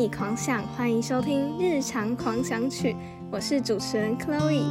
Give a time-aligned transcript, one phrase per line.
[0.00, 2.92] 你狂想，欢迎收听《日常狂想曲》，
[3.30, 4.64] 我是主持人 Chloe。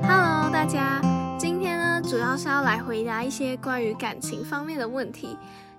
[0.00, 1.02] Hello，大家，
[1.38, 5.36] 今天呢，主要是要来回答一些关于感情方面的问题。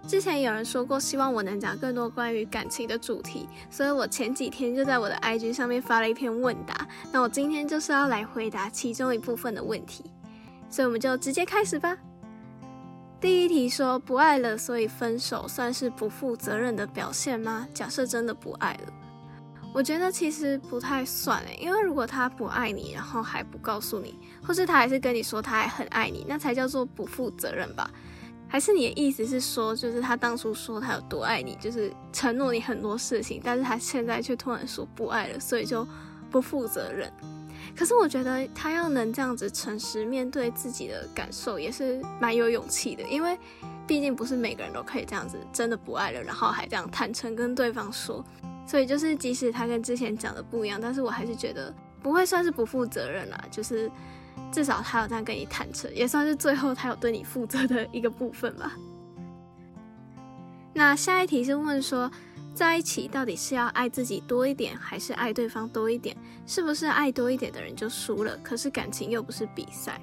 [0.08, 6.88] 之前有人说过，希望我能讲更多关于感情的主题，所以我前几天就在我的 IG 上面发了一篇问答。
[7.12, 10.06] 那我今天就是要来回答其中一部分的问题，
[10.76, 11.98] 所以我们就直接开始吧。
[13.22, 17.66] 第一题说不爱了，所以分手算是不负责任的表现吗？
[17.74, 18.94] 假设真的不爱了，
[19.74, 27.90] 我觉得其实不太算诶，因为如果他不爱你，然后还不告诉你，或是他还是跟你说他还很爱你，那才叫做不负责任吧。
[28.50, 35.88] 还是你的意思是说，就是他当初说他有多爱你，就是承诺你很多事情，但是他现在却突然说不爱了，所以就
[36.30, 37.10] 不负责任。
[37.74, 43.38] 可是我觉得他要能这样子诚实面对自己的感受，也是蛮有勇气的，因为
[43.88, 48.24] 毕竟不是每个人都可以这样子真的不爱了，然后还这样坦诚跟对方说。
[48.68, 53.90] 所以就是即使他跟之前讲的不一样，但是我还是觉得不会算是不负责任啦，就是。
[54.52, 58.74] 至少他有这样跟你坦诚，也算是最后他有对你负责的一个部分吧。
[60.74, 62.12] 那下一题是问说，
[62.56, 66.16] 在一起到底是要爱自己多一点，还是爱对方多一点？
[66.48, 68.38] 是不是爱多一点的人就输了？
[68.38, 70.00] 可是感情又不是比赛。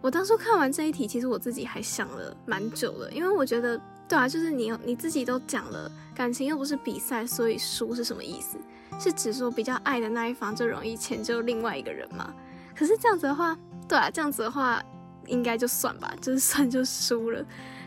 [0.00, 3.78] 我当初看完这一题，其实我自己还想了蛮久了，因为我觉得，
[4.08, 8.56] 对啊，就是你你自己都讲了，感情又不是比赛，所以输是什么意思？
[8.98, 12.32] 是指说比较爱的那一方就容易迁就另外一个人吗？
[12.76, 14.82] 可是这样子的话，对啊，这样子的话
[15.26, 17.44] 应该就算吧，就是算就输了。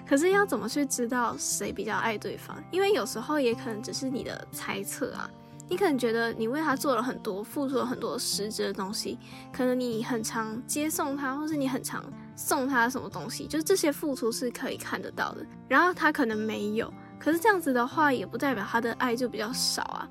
[0.07, 2.55] 可是要怎么去知道谁比较爱对方？
[2.71, 5.29] 因为有时候也可能只是你的猜测啊。
[5.69, 9.17] 你可能觉得你为他做了很多，付出了很多实质的东西，
[9.51, 12.03] 可能你很常接送他，或是你很常
[12.35, 15.45] 送他什么东西，就是这些付出是可以看得到的。
[15.67, 20.07] 然后他可能没有，可是这样子的话，也不代表他的爱就比较少啊。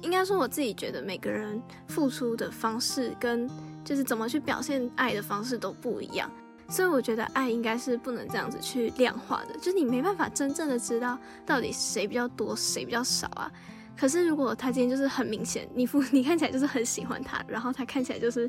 [0.00, 3.48] 应该说，我自己觉得每个人付出的方式跟。
[3.82, 6.30] 就是怎么去表现爱的方式都不一样，
[6.70, 13.50] 所以我觉得爱应该是不能这样子去量化的，就是你没办法真正的知道到底谁比较多，谁比较少啊。
[13.98, 18.48] 可是如果他今天就是很明显，你付 你看起来就是很喜欢他，然后他看起来就是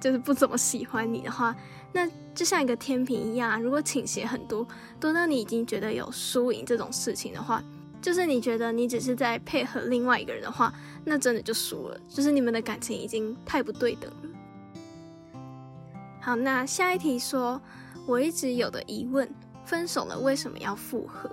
[0.00, 1.54] 就是不怎么喜欢你的话，
[1.92, 4.66] 那就像一个天平一样啊，如果倾斜很多，
[5.00, 7.62] 多到你已经觉得有输赢这种事情的话，
[8.02, 10.70] 就是你觉得你只是在配合另外一个人的话，
[11.04, 14.35] 那真的就输了，就是你们的感情已经太不对等了。
[16.26, 17.62] 好，那下一题说，
[18.04, 19.32] 我一直有的疑问，
[19.64, 21.30] 分手了为什么要复合？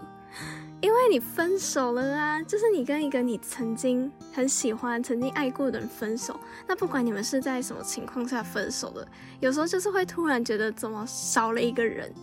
[0.81, 6.39] 因为你分手了啊，就是你跟一个你曾经很喜欢、曾经爱过的人分手。
[6.67, 9.07] 那不管你们是在什么情况下分手的，
[9.39, 12.13] 有时候就是会突然觉得怎么少了一个人。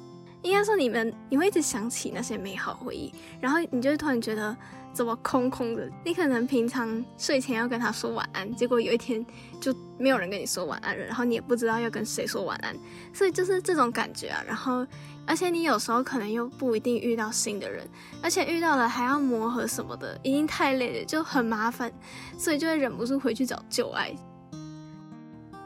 [0.42, 4.56] 应该说你们你会一直想起那些美好回忆，然后你就突然觉得。
[4.93, 5.89] 怎么空空的？
[6.05, 9.25] 你可能平常睡前要跟他说晚安，结果有一天
[9.61, 12.77] 就没有人跟你说晚安了，然后你也不知道要跟谁说晚安，
[13.12, 14.43] 所以就是这种感觉啊。
[14.47, 14.87] 然后，
[15.27, 17.89] 而且你有时候可能又不一定遇到新的人，
[18.23, 21.93] 而且遇到了还要磨合什么的，已经太累了，就很麻烦，
[22.37, 24.15] 所以就会忍不住回去找旧爱。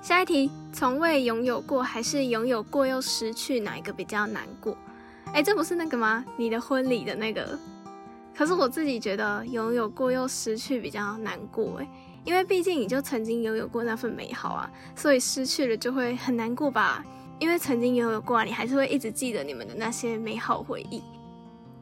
[0.02, 4.76] 下一题，从未拥有过还是拥有过又失去，哪一个比较难过？
[5.32, 6.22] 哎，这不是那个吗？
[6.36, 7.58] 你的婚礼的那个。
[8.36, 11.88] 可是我自己觉得拥有过又失去比较难过诶，
[12.24, 17.04] 因为毕竟你就曾经拥有过那份美好啊，所以失去了就会很难过吧？
[17.38, 21.02] 因为曾经拥有过，你还是会一直记得你们的那些美好回忆。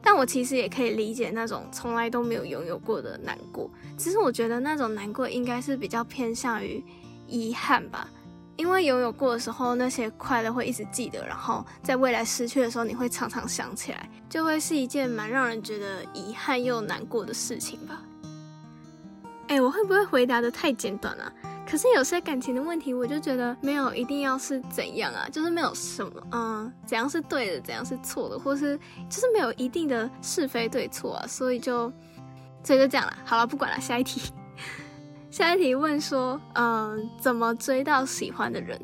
[0.01, 6.83] 但我其实也可以理解那种从来都没有拥有过的难过，其实我觉得那种难过应该是比较偏向于
[7.25, 8.09] 遗憾吧。
[8.55, 18.01] 因为拥有过的时候，那些快乐会一直记得，然后在未来失去的时候，你会常常想起来，就会是一件蛮让人觉得遗憾又难过的事情吧。
[19.47, 21.33] 哎，我会不会回答的太简短了？
[21.65, 28.77] 可是有些感情的问题，我就觉得没有一定要是怎样啊，就是没有什么，嗯，怎样是对的，怎样是错的，或是
[29.09, 31.91] 就是没有一定的是非对错啊，所以就，
[32.63, 33.13] 所以就这样了。
[33.25, 34.31] 好了，不管了，下一题。
[35.33, 38.79] 下一题问说，嗯，怎么追到喜欢的人？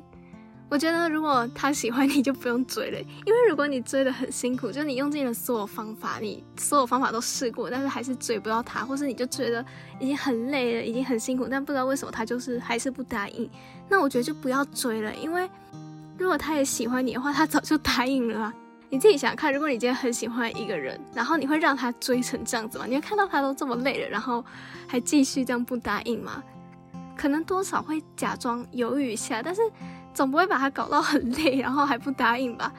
[0.68, 9.64] 我觉得如果他喜欢你就不用追了，因为如果你追的很辛苦，就你用尽了所有方法，你所有方法都试过，但是还是追不到他，或是你就觉得
[10.00, 13.48] 已经很累了，已经很辛苦，但不知道为什么他就是还是不答应，
[13.88, 15.48] 那我觉得就不要追了，因为
[16.18, 18.54] 如果他也喜欢你的话，他早就答应了啊。
[18.92, 22.86] 你自己想看，如果你今天很喜欢一个人，然后你会让他追成这样子吗？
[22.88, 24.44] 你会看到他都这么累了，然后
[24.88, 26.44] 还继续这样不答应吗？
[27.16, 29.62] 可能多少会假装犹豫一下，但是
[30.14, 32.74] 总不会把他搞到很累，然后还不答应吧？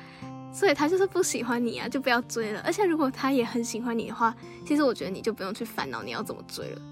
[0.52, 2.60] 所以他就是不喜欢你啊，就不要追了。
[2.64, 4.34] 而且如果他也很喜欢你的话，
[4.66, 6.82] 其实我觉得你就不用去烦恼你要怎么追了。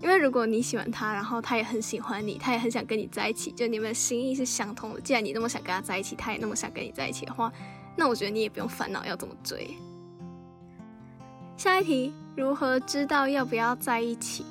[0.00, 5.00] 因为如果你喜欢他，然后他也很喜欢你，他也很想跟你在一起，就你们心意是相通的。
[5.02, 7.52] 既然你那么想跟他在一起，他也那么想跟你在一起的话，
[7.98, 9.76] 那我觉得你也不用烦恼要怎么追。
[11.56, 14.46] 下一题，如何知道要不要在一起？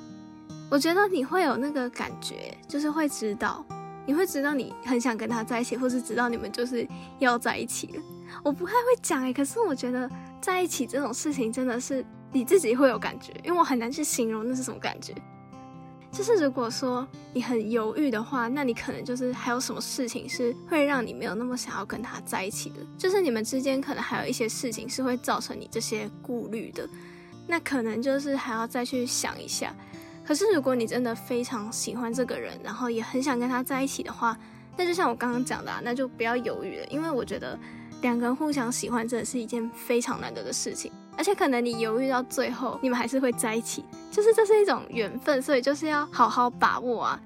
[0.70, 3.64] 我觉得你会有那个感觉，就是会知道，
[4.06, 6.86] 你会知道你很想跟他在一起，或是知道你们就是
[7.20, 8.02] 要在一起了。
[8.44, 10.08] 我不太会讲诶，可是我觉得
[10.42, 15.14] 在一起这种事情真的是你自己会有感觉，因为我很难去形容那是什么感觉。
[16.10, 26.88] 就是如果说你很犹豫的话，那你可能就是还有什么事情是会让你没有那么想要跟他在一起的，就是你们之间可能还有一些事情是会造成你这些顾虑的，
[27.46, 29.74] 那可能就是还要再去想一下。
[30.24, 34.36] 可是如果你真的非常喜欢这个人，然后也很想跟他在一起的话，
[34.76, 37.58] 那就像我刚刚讲的，那就不要犹豫了，因为我觉得
[38.02, 40.90] 两个人互相喜欢真的是一件非常难得的事情。
[41.18, 47.20] 而且可能你犹豫到最后，你们还是会在一起，就是这是一种缘分，所以就是要好好把握啊。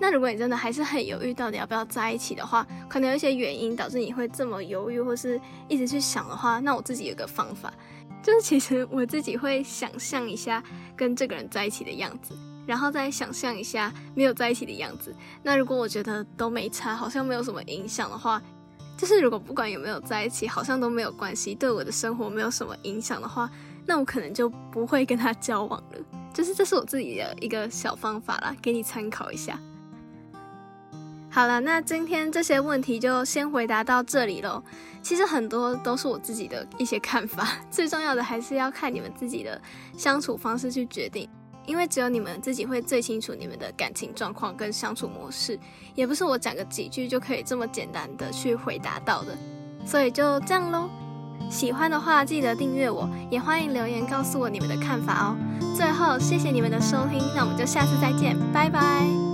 [0.00, 5.38] 那如果你真的还是很犹豫，到底要不要在一起的话，可能有一些原因导致你会这么犹豫，或是
[5.68, 7.70] 一直去想的话，那我自己有个方法，
[8.22, 10.62] 就是其实我自己会想象一下
[10.96, 12.34] 跟这个人在一起的样子，
[12.66, 15.14] 然后再想象一下没有在一起的样子。
[15.42, 18.40] 那如果我觉得都没差，好像没有什么影响的话。
[18.98, 23.48] 就是如果不管有没有在一起，好像都没有关系，对我的生活没有什么影响的话，
[23.86, 25.98] 那我可能就不会跟他交往了。
[26.34, 29.56] 就是这是我自己的一个小方法啦，给你参考一下。
[31.30, 34.60] 好了，那今天这些问题就先回答到这里喽。
[35.00, 39.60] 其实很多都是我自己的一些看法， 最重要的还是要看你们自己的
[39.96, 41.28] 相处方式去决定。
[41.68, 45.56] 因为只有你们自己会最清楚你们的感情状况跟相处模式，
[45.94, 49.36] 也不是我讲个几句就可以这么简单的去回答到的，
[49.84, 50.88] 所以就这样喽。
[51.50, 55.36] 喜欢的话记得订阅我，也欢迎留言告诉我你们的看法哦。
[55.76, 59.27] 最后谢谢你们的收听，那我们就下次再见，拜拜。